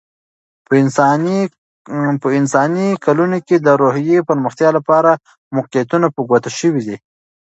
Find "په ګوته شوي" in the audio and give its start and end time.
6.15-6.81